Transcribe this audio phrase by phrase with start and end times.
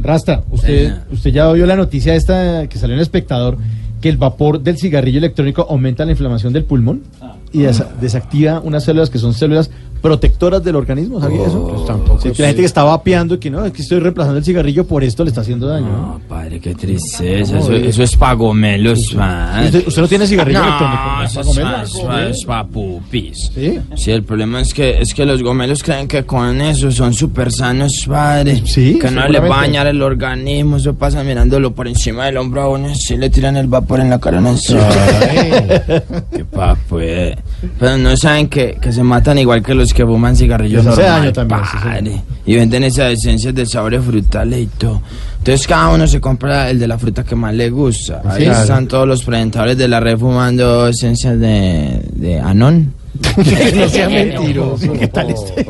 [0.00, 3.58] Rasta, usted, usted ya vio la noticia esta que salió en el espectador
[4.00, 7.02] que el vapor del cigarrillo electrónico aumenta la inflamación del pulmón
[7.52, 9.70] y desa- desactiva unas células que son células
[10.04, 11.66] protectoras del organismo, ¿sabía eso?
[11.66, 12.42] Pues tampoco Sí, que sé.
[12.42, 15.02] la gente que está vapeando y que no, es que estoy reemplazando el cigarrillo por
[15.02, 15.86] esto le está haciendo daño.
[15.86, 15.96] ¿no?
[16.12, 17.58] No, padre, qué tristeza.
[17.58, 19.64] Eso, eso es pagomelos, padre.
[19.64, 21.02] ¿Usted, usted no tiene cigarrillo No, electrónico?
[21.02, 23.50] ¿Para es, eso es pa' pupis.
[23.54, 23.80] ¿Sí?
[23.96, 27.50] Sí, el problema es que es que los gomelos creen que con eso son súper
[27.50, 28.60] sanos, padre.
[28.66, 29.48] Sí, Que no les seguramente.
[29.48, 30.76] va a dañar el organismo.
[30.76, 32.94] Eso pasa mirándolo por encima del hombro a uno.
[32.94, 34.76] Si le tiran el vapor en la cara, no sé.
[36.36, 37.34] Qué pa' pues.
[37.78, 41.32] Pero no saben que, que se matan igual que los que fuman cigarrillos hace daño
[41.32, 42.22] también, sí, padre.
[42.46, 45.02] Y venden esas esencias de sabores frutales y todo.
[45.38, 48.22] Entonces cada uno se compra el de la fruta que más le gusta.
[48.24, 52.94] Ahí están todos los presentadores de la red fumando esencias de, de anón.
[53.76, 54.92] no sea mentiroso.
[54.92, 55.66] ¿Qué tal este?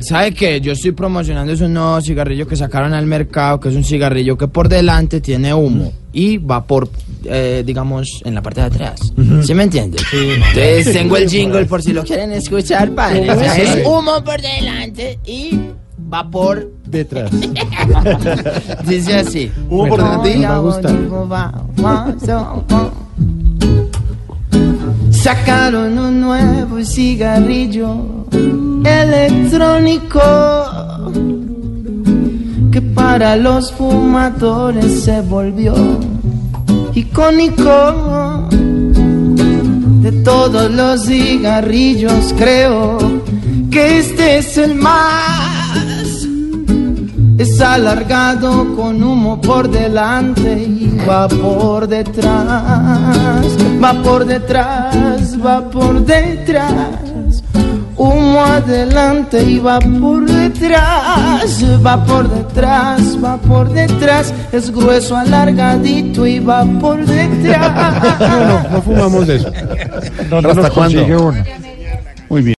[0.00, 0.60] ¿Sabe qué?
[0.60, 4.48] Yo estoy promocionando esos nuevos cigarrillos que sacaron al mercado, que es un cigarrillo que
[4.48, 6.88] por delante tiene humo y vapor,
[7.24, 9.00] eh, digamos, en la parte de atrás.
[9.42, 9.98] ¿Sí me entiende?
[10.12, 13.28] Entonces tengo el jingle por si lo quieren escuchar, padre.
[13.30, 15.58] O sea, es humo por delante y
[15.98, 16.70] vapor.
[16.86, 17.30] Detrás.
[18.86, 19.50] Dice así.
[19.68, 20.94] Humo por delante y- Me va a gustar.
[25.10, 27.96] Sacaron un nuevo cigarrillo
[28.84, 30.20] electrónico
[32.70, 32.82] que
[33.14, 35.72] para los fumadores se volvió
[36.94, 38.48] icónico.
[40.02, 42.98] De todos los cigarrillos creo
[43.70, 46.26] que este es el más.
[47.38, 53.46] Es alargado con humo por delante y va por detrás,
[53.80, 57.44] va por detrás, va por detrás.
[57.96, 64.34] Humo adelante y va por detrás, va por detrás, va por detrás.
[64.52, 68.18] Es grueso, alargadito y va por detrás.
[68.44, 69.52] No, no fumamos de eso.
[70.28, 71.32] ¿Dónde ¿Hasta cuándo?
[72.28, 72.52] Muy bien.